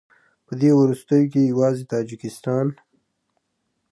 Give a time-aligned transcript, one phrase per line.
[0.45, 2.67] په دې وروستیو کې یوازې تاجکستان